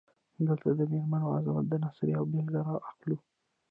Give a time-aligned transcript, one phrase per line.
[0.47, 3.17] دلته د میرمن عظمت د نثر یوه بیلګه را اخلو.